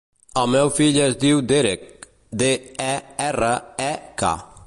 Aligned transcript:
El 0.43 0.47
meu 0.53 0.69
fill 0.77 0.95
es 1.03 1.17
diu 1.23 1.43
Derek: 1.51 2.09
de, 2.43 2.49
e, 2.89 2.91
erra, 3.29 3.53
e, 3.89 3.93
ca. 4.23 4.35